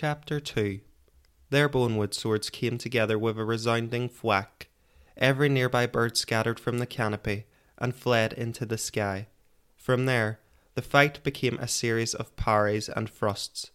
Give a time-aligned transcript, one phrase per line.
[0.00, 0.78] Chapter 2
[1.50, 4.68] Their bonewood swords came together with a resounding thwack.
[5.16, 7.46] Every nearby bird scattered from the canopy
[7.78, 9.26] and fled into the sky.
[9.76, 10.38] From there,
[10.76, 13.72] the fight became a series of parries and thrusts.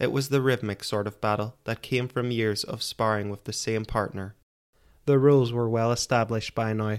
[0.00, 3.52] It was the rhythmic sort of battle that came from years of sparring with the
[3.52, 4.34] same partner.
[5.06, 6.98] The rules were well established by now.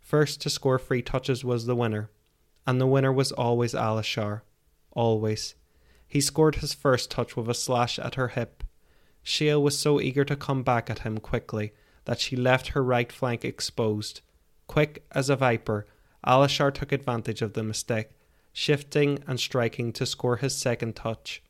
[0.00, 2.10] First to score free touches was the winner,
[2.66, 4.42] and the winner was always Alishar.
[4.90, 5.54] Always.
[6.12, 8.64] He scored his first touch with a slash at her hip.
[9.22, 11.72] Shale was so eager to come back at him quickly
[12.04, 14.20] that she left her right flank exposed.
[14.66, 15.86] Quick as a viper,
[16.26, 18.10] Alishar took advantage of the mistake,
[18.52, 21.42] shifting and striking to score his second touch.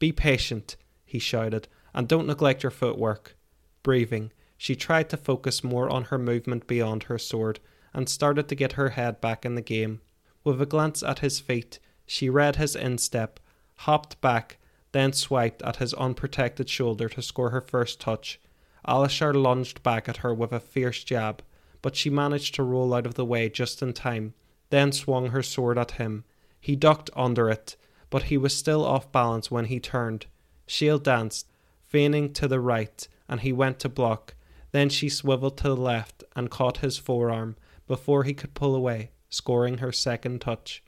[0.00, 0.74] Be patient,
[1.04, 3.36] he shouted, and don't neglect your footwork.
[3.84, 7.60] Breathing, she tried to focus more on her movement beyond her sword
[7.94, 10.00] and started to get her head back in the game.
[10.42, 13.38] With a glance at his feet, she read his instep
[13.82, 14.58] hopped back,
[14.90, 18.40] then swiped at his unprotected shoulder to score her first touch.
[18.86, 21.42] Alishar lunged back at her with a fierce jab,
[21.80, 24.34] but she managed to roll out of the way just in time,
[24.70, 26.24] then swung her sword at him.
[26.60, 27.76] He ducked under it,
[28.10, 30.26] but he was still off balance when he turned.
[30.66, 31.48] Shale danced,
[31.86, 34.34] feigning to the right, and he went to block.
[34.72, 37.56] Then she swiveled to the left and caught his forearm
[37.86, 40.82] before he could pull away, scoring her second touch.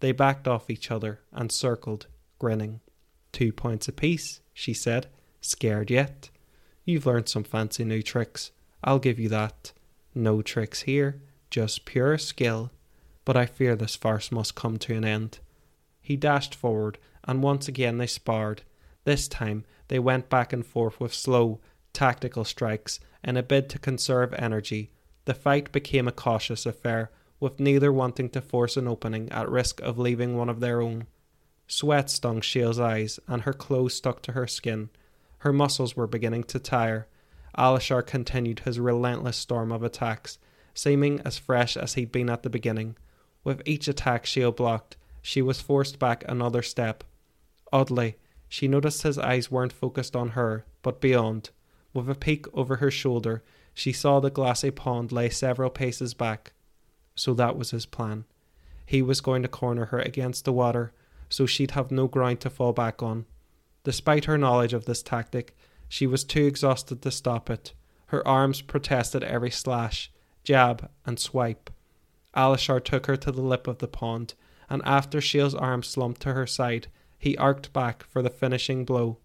[0.00, 2.06] They backed off each other and circled
[2.40, 2.80] grinning.
[3.30, 5.06] Two points apiece, she said.
[5.40, 6.30] Scared yet?
[6.84, 8.50] You've learned some fancy new tricks.
[8.82, 9.72] I'll give you that.
[10.12, 12.72] No tricks here, just pure skill.
[13.24, 15.38] But I fear this farce must come to an end.
[16.00, 18.62] He dashed forward, and once again they sparred.
[19.04, 21.60] This time they went back and forth with slow,
[21.92, 24.90] tactical strikes in a bid to conserve energy.
[25.26, 29.80] The fight became a cautious affair, with neither wanting to force an opening at risk
[29.80, 31.06] of leaving one of their own.
[31.72, 34.90] Sweat stung Shale's eyes, and her clothes stuck to her skin.
[35.38, 37.06] Her muscles were beginning to tire.
[37.56, 40.38] Alishar continued his relentless storm of attacks,
[40.74, 42.96] seeming as fresh as he'd been at the beginning.
[43.44, 47.04] With each attack Shale blocked, she was forced back another step.
[47.72, 48.16] Oddly,
[48.48, 51.50] she noticed his eyes weren't focused on her, but beyond.
[51.94, 56.52] With a peek over her shoulder, she saw the glassy pond lay several paces back.
[57.14, 58.24] So that was his plan.
[58.84, 60.92] He was going to corner her against the water
[61.30, 63.24] so she'd have no ground to fall back on.
[63.84, 65.56] Despite her knowledge of this tactic,
[65.88, 67.72] she was too exhausted to stop it.
[68.06, 70.10] Her arms protested every slash,
[70.44, 71.70] jab, and swipe.
[72.36, 74.34] Alishar took her to the lip of the pond,
[74.68, 79.18] and after Shale's arm slumped to her side, he arced back for the finishing blow.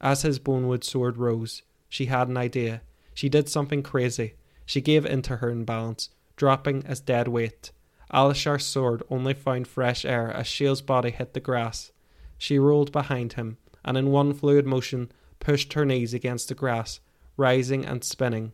[0.00, 2.82] As his bonewood sword rose, she had an idea.
[3.14, 4.34] She did something crazy.
[4.64, 7.72] She gave in to her imbalance, dropping as dead weight.
[8.12, 11.92] Alishar's sword only found fresh air as Shale's body hit the grass.
[12.38, 17.00] She rolled behind him, and in one fluid motion pushed her knees against the grass,
[17.36, 18.52] rising and spinning.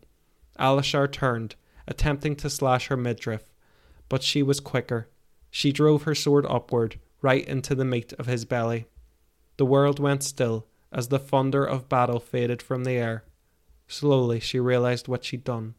[0.59, 1.55] Alishar turned,
[1.87, 3.53] attempting to slash her midriff,
[4.09, 5.09] but she was quicker.
[5.50, 8.87] She drove her sword upward, right into the meat of his belly.
[9.56, 13.25] The world went still as the thunder of battle faded from the air.
[13.88, 15.75] Slowly she realized what she'd done.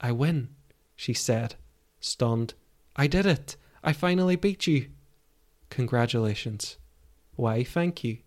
[0.00, 0.50] I win,
[0.96, 1.56] she said,
[2.00, 2.54] stunned.
[2.96, 3.56] I did it!
[3.82, 4.88] I finally beat you!
[5.70, 6.76] Congratulations.
[7.34, 8.18] Why, thank you.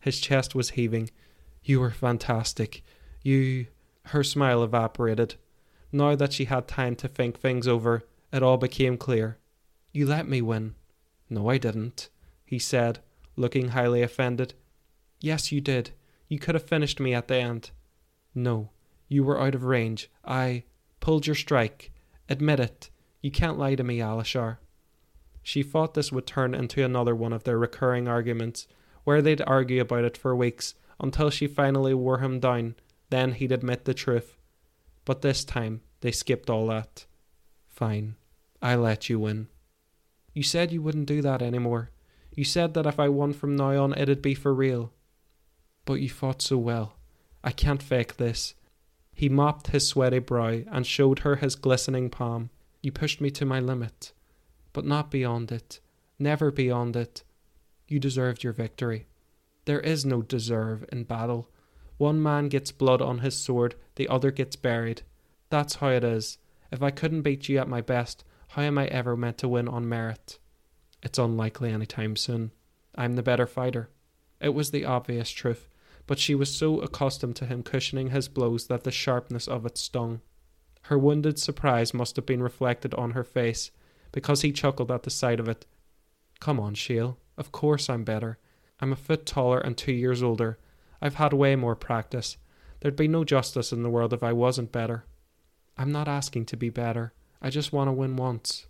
[0.00, 1.10] His chest was heaving.
[1.62, 2.82] You were fantastic.
[3.22, 3.66] You.
[4.06, 5.36] Her smile evaporated.
[5.92, 8.02] Now that she had time to think things over,
[8.32, 9.38] it all became clear.
[9.92, 10.74] You let me win.
[11.30, 12.08] No, I didn't,
[12.44, 12.98] he said,
[13.36, 14.54] looking highly offended.
[15.20, 15.92] Yes, you did.
[16.28, 17.70] You could have finished me at the end.
[18.34, 18.70] No,
[19.08, 20.10] you were out of range.
[20.24, 20.64] I
[21.00, 21.92] pulled your strike.
[22.28, 22.90] Admit it.
[23.24, 24.58] You can't lie to me, Alishar.
[25.42, 28.66] She thought this would turn into another one of their recurring arguments,
[29.04, 32.74] where they'd argue about it for weeks until she finally wore him down,
[33.08, 34.36] then he'd admit the truth.
[35.06, 37.06] But this time they skipped all that.
[37.70, 38.16] Fine,
[38.60, 39.48] I let you win.
[40.34, 41.92] You said you wouldn't do that anymore.
[42.30, 44.92] You said that if I won from now on, it'd be for real.
[45.86, 46.96] But you fought so well.
[47.42, 48.52] I can't fake this.
[49.14, 52.50] He mopped his sweaty brow and showed her his glistening palm.
[52.84, 54.12] You pushed me to my limit,
[54.74, 55.80] but not beyond it,
[56.18, 57.24] never beyond it.
[57.88, 59.06] You deserved your victory.
[59.64, 61.48] There is no deserve in battle.
[61.96, 65.00] One man gets blood on his sword, the other gets buried.
[65.48, 66.36] That's how it is.
[66.70, 69.66] If I couldn't beat you at my best, how am I ever meant to win
[69.66, 70.38] on merit?
[71.02, 72.50] It's unlikely any time soon.
[72.94, 73.88] I'm the better fighter.
[74.42, 75.70] It was the obvious truth,
[76.06, 79.78] but she was so accustomed to him cushioning his blows that the sharpness of it
[79.78, 80.20] stung.
[80.84, 83.70] Her wounded surprise must have been reflected on her face,
[84.12, 85.66] because he chuckled at the sight of it.
[86.40, 87.18] Come on, Shale.
[87.36, 88.38] Of course I'm better.
[88.80, 90.58] I'm a foot taller and two years older,
[91.04, 92.38] I've had way more practice.
[92.80, 95.04] There'd be no justice in the world if I wasn't better.
[95.76, 97.12] I'm not asking to be better.
[97.42, 98.66] I just want to win once.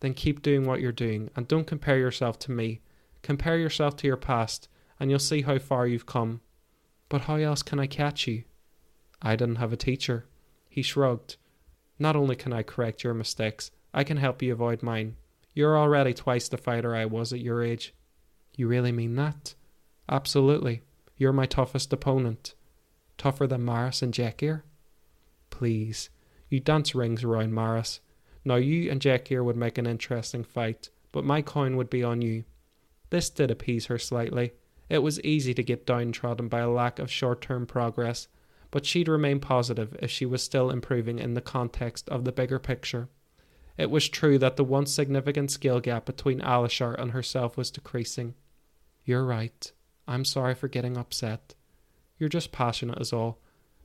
[0.00, 2.80] Then keep doing what you're doing and don't compare yourself to me.
[3.22, 4.68] Compare yourself to your past
[4.98, 6.40] and you'll see how far you've come.
[7.08, 8.44] But how else can I catch you?
[9.22, 10.26] I didn't have a teacher.
[10.70, 11.36] He shrugged.
[11.98, 15.16] Not only can I correct your mistakes, I can help you avoid mine.
[15.52, 17.92] You're already twice the fighter I was at your age.
[18.56, 19.54] You really mean that?
[20.08, 20.82] Absolutely.
[21.16, 22.54] You're my toughest opponent.
[23.18, 24.62] Tougher than Maris and Jekir?
[25.50, 26.08] Please.
[26.48, 28.00] You dance rings around Maris.
[28.44, 32.22] Now you and Jekir would make an interesting fight, but my coin would be on
[32.22, 32.44] you.
[33.10, 34.52] This did appease her slightly.
[34.88, 38.28] It was easy to get downtrodden by a lack of short term progress,
[38.70, 42.58] but she'd remain positive if she was still improving in the context of the bigger
[42.58, 43.08] picture.
[43.76, 48.34] It was true that the once significant skill gap between Alishar and herself was decreasing.
[49.04, 49.72] You're right.
[50.06, 51.54] I'm sorry for getting upset.
[52.18, 53.40] You're just passionate, is all.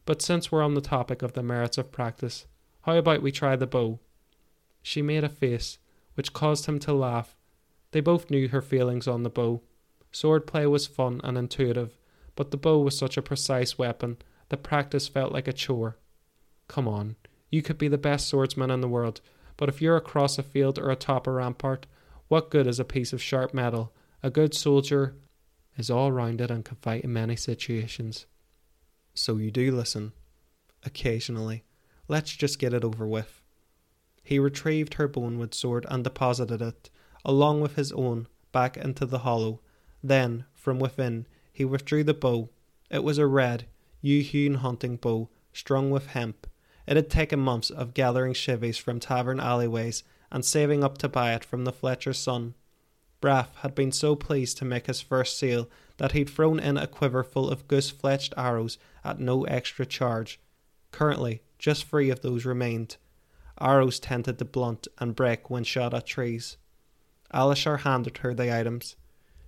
[0.06, 2.46] But since we're on the topic of the merits of practice,
[2.82, 4.00] how about we try the bow?
[4.84, 5.80] She made a face,
[6.14, 7.36] which caused him to laugh.
[7.92, 9.62] They both knew her feelings on the bow.
[10.12, 11.98] Swordplay was fun and intuitive,
[12.36, 14.18] but the bow was such a precise weapon
[14.50, 15.98] that practice felt like a chore.
[16.68, 17.16] Come on,
[17.50, 19.22] you could be the best swordsman in the world,
[19.58, 21.86] but if you're across a field or atop a rampart,
[22.28, 23.94] what good is a piece of sharp metal?
[24.24, 25.16] A good soldier
[25.78, 28.26] is all rounded and can fight in many situations.
[29.14, 30.14] So you do listen.
[30.84, 31.64] Occasionally.
[32.08, 33.42] Let's just get it over with.
[34.24, 36.90] He retrieved her bonewood sword and deposited it,
[37.24, 39.62] along with his own, back into the hollow.
[40.04, 42.50] Then, from within, he withdrew the bow.
[42.92, 43.68] It was a red,
[44.06, 46.46] yew hewn hunting bow, strung with hemp.
[46.88, 51.34] It had taken months of gathering chivies from tavern alleyways and saving up to buy
[51.34, 52.54] it from the Fletcher's son.
[53.20, 55.68] Braff had been so pleased to make his first sale
[55.98, 60.40] that he'd thrown in a quiver full of goose fletched arrows at no extra charge.
[60.92, 62.98] Currently, just three of those remained.
[63.60, 66.58] Arrows tended to blunt and break when shot at trees.
[67.34, 68.96] Alishar handed her the items.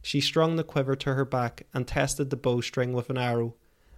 [0.02, 3.54] She strung the quiver to her back and tested the bowstring with an arrow.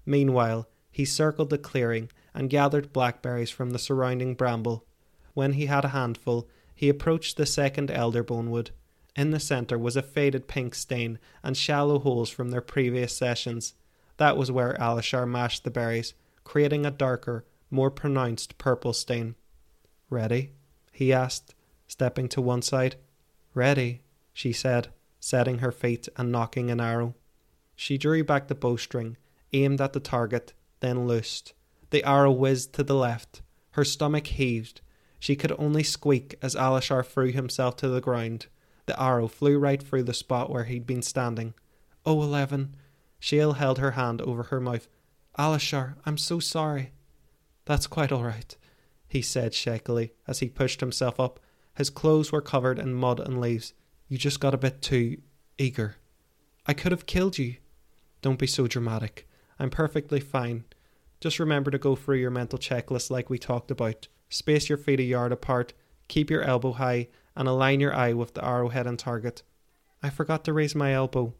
[0.09, 4.83] Meanwhile, he circled the clearing and gathered blackberries from the surrounding bramble.
[5.35, 8.71] When he had a handful, he approached the second elder bonewood.
[9.15, 13.75] In the centre was a faded pink stain and shallow holes from their previous sessions.
[14.17, 19.35] That was where Alishar mashed the berries, creating a darker, more pronounced purple stain.
[20.09, 20.53] Ready?
[20.91, 21.53] he asked,
[21.85, 22.95] stepping to one side.
[23.53, 24.01] Ready,
[24.33, 24.87] she said,
[25.19, 27.13] setting her feet and nocking an arrow.
[27.75, 29.15] She drew back the bowstring,
[29.53, 31.53] aimed at the target, then loosed.
[31.89, 33.41] The arrow whizzed to the left.
[33.71, 34.81] Her stomach heaved.
[35.19, 38.47] She could only squeak as Alishar threw himself to the ground.
[38.85, 41.53] The arrow flew right through the spot where he'd been standing.
[42.05, 42.75] Oh, Eleven!
[43.19, 44.87] Shale held her hand over her mouth.
[45.37, 46.91] Alishar, I'm so sorry.
[47.65, 48.55] That's quite all right,
[49.07, 51.39] he said shakily as he pushed himself up.
[51.75, 53.73] His clothes were covered in mud and leaves.
[54.07, 55.17] You just got a bit too
[55.57, 55.97] eager.
[56.65, 57.57] I could have killed you.
[58.21, 59.28] Don't be so dramatic.
[59.59, 60.63] I'm perfectly fine.
[61.19, 64.07] Just remember to go through your mental checklist like we talked about.
[64.29, 65.73] Space your feet a yard apart,
[66.07, 69.43] keep your elbow high, and align your eye with the arrowhead and target.
[70.01, 71.33] I forgot to raise my elbow.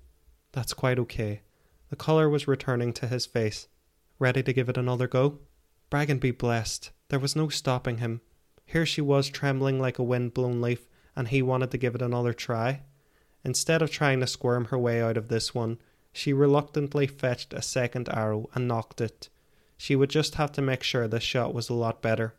[0.51, 1.41] That's quite okay.
[1.89, 3.67] The colour was returning to his face.
[4.17, 5.39] Ready to give it another go?
[5.89, 6.91] Bragan be blessed.
[7.07, 8.21] There was no stopping him.
[8.65, 12.01] Here she was trembling like a wind blown leaf, and he wanted to give it
[12.01, 12.81] another try.
[13.43, 15.79] Instead of trying to squirm her way out of this one,
[16.11, 19.29] she reluctantly fetched a second arrow and nocked it.
[19.77, 22.35] She would just have to make sure the shot was a lot better.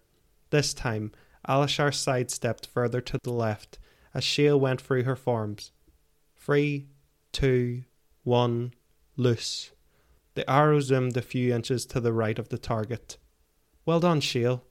[0.51, 1.13] This time,
[1.49, 3.79] Alishar sidestepped further to the left
[4.13, 5.73] as Shale went through her forms.
[6.37, 6.89] Three,
[7.33, 7.85] two,
[8.25, 8.75] one,
[9.17, 9.71] loose.
[10.35, 13.19] The arrow zoomed a few inches to the right of the target.
[13.87, 14.63] Well done, Shale,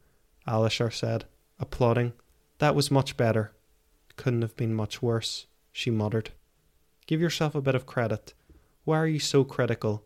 [0.47, 1.25] Alishar said,
[1.59, 2.13] applauding.
[2.59, 3.53] That was much better.
[4.15, 6.31] Couldn't have been much worse, she muttered.
[7.07, 8.33] Give yourself a bit of credit.
[8.83, 10.03] Why are you so critical?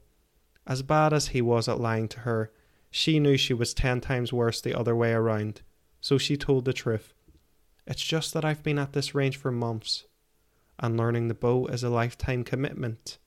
[0.65, 2.51] As bad as he was at lying to her,
[2.89, 5.61] she knew she was ten times worse the other way around,
[5.99, 7.13] so she told the truth.
[7.85, 10.05] It's just that I've been at this range for months,
[10.79, 13.17] and learning the bow is a lifetime commitment.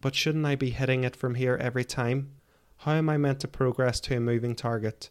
[0.00, 2.32] But shouldn't I be hitting it from here every time?
[2.78, 5.10] How am I meant to progress to a moving target?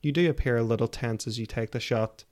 [0.00, 2.24] You do appear a little tense as you take the shot.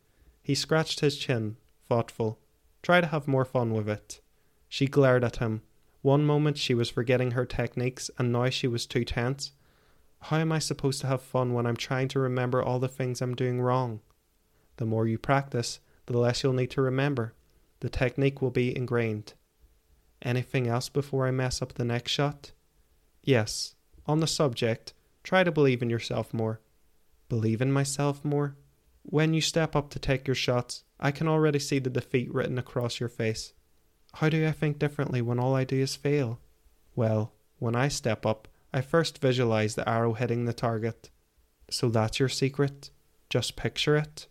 [0.42, 1.56] He scratched his chin,
[1.88, 2.38] thoughtful.
[2.82, 4.20] Try to have more fun with it.
[4.68, 5.62] She glared at him.
[6.02, 9.52] One moment she was forgetting her techniques, and now she was too tense.
[10.20, 13.20] How am I supposed to have fun when I'm trying to remember all the things
[13.20, 14.00] I'm doing wrong?
[14.76, 17.34] The more you practice, the less you'll need to remember.
[17.80, 19.34] The technique will be ingrained.
[20.22, 22.52] Anything else before I mess up the next shot?
[23.22, 23.74] Yes,
[24.06, 26.60] on the subject, try to believe in yourself more.
[27.28, 28.56] Believe in myself more?
[29.02, 32.58] When you step up to take your shots, I can already see the defeat written
[32.58, 33.52] across your face.
[34.16, 36.40] How do I think differently when all I do is fail?
[36.94, 41.10] Well, when I step up, I first visualize the arrow hitting the target.
[41.68, 42.88] So that's your secret?
[43.28, 44.26] Just picture it?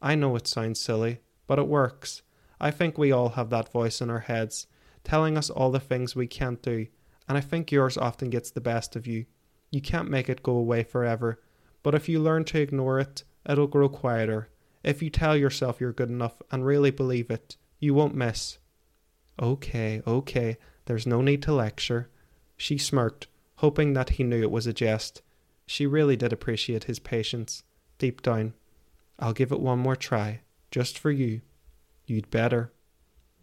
[0.00, 2.22] I know it sounds silly, but it works.
[2.58, 4.66] I think we all have that voice in our heads,
[5.04, 6.86] telling us all the things we can't do,
[7.28, 9.26] and I think yours often gets the best of you.
[9.70, 11.38] You can't make it go away forever,
[11.82, 14.48] but if you learn to ignore it, it'll grow quieter.
[14.82, 18.56] If you tell yourself you're good enough and really believe it, you won't miss.
[19.40, 22.08] Okay, okay, there's no need to lecture.
[22.56, 25.22] She smirked, hoping that he knew it was a jest.
[25.66, 27.64] She really did appreciate his patience,
[27.98, 28.54] deep down.
[29.18, 31.40] I'll give it one more try, just for you.
[32.06, 32.72] You'd better.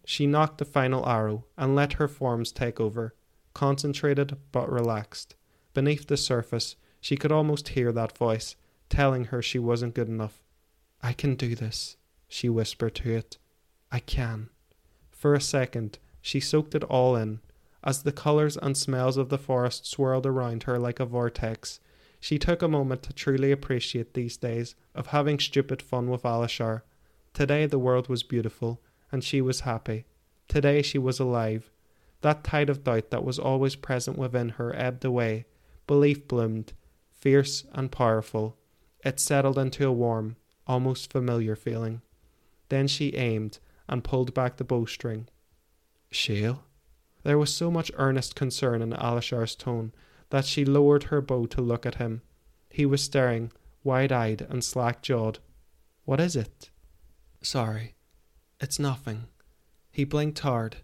[0.05, 3.15] She nocked the final arrow and let her forms take over,
[3.53, 5.35] concentrated but relaxed.
[5.73, 8.55] Beneath the surface, she could almost hear that voice
[8.89, 10.43] telling her she wasn't good enough.
[11.01, 11.95] I can do this,
[12.27, 13.37] she whispered to it.
[13.91, 14.49] I can.
[15.19, 17.41] For a second, she soaked it all in.
[17.83, 21.81] As the colours and smells of the forest swirled around her like a vortex,
[22.21, 26.83] she took a moment to truly appreciate these days of having stupid fun with Alishar.
[27.33, 28.79] Today the world was beautiful,
[29.11, 30.05] and she was happy.
[30.47, 31.69] Today she was alive.
[32.21, 35.47] That tide of doubt that was always present within her ebbed away.
[35.85, 36.71] Belief bloomed,
[37.11, 38.55] fierce and powerful.
[39.03, 42.03] It settled into a warm, almost familiar feeling.
[42.69, 43.59] Then she aimed
[43.89, 45.27] and pulled back the bowstring.
[46.11, 46.63] Shale?
[47.23, 49.91] There was so much earnest concern in Alishar's tone
[50.29, 52.21] that she lowered her bow to look at him.
[52.69, 53.51] He was staring,
[53.83, 55.39] wide eyed and slack jawed.
[56.05, 56.69] What is it?
[57.41, 57.95] Sorry.
[58.61, 59.25] It's nothing.
[59.91, 60.77] He blinked hard.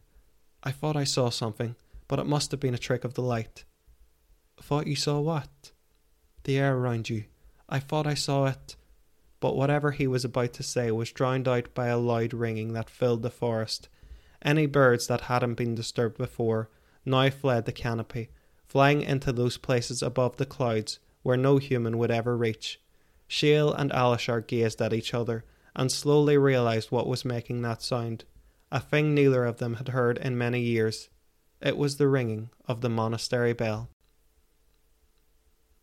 [0.64, 1.76] I thought I saw something,
[2.08, 3.64] but it must have been a trick of the light.
[4.62, 5.72] Thought you saw what?
[6.44, 7.26] The air around you.
[7.70, 8.76] I thought I saw it.
[9.40, 12.90] But whatever he was about to say was drowned out by a loud ringing that
[12.90, 13.90] filled the forest.
[14.42, 16.70] Any birds that hadn't been disturbed before
[17.06, 18.30] now fled the canopy,
[18.68, 22.80] flying into those places above the clouds where no human would ever reach.
[23.28, 25.44] Shale and Alishar gazed at each other
[25.76, 28.24] and slowly realized what was making that sound,
[28.72, 31.10] a thing neither of them had heard in many years.
[31.62, 33.90] It was the ringing of the monastery bell.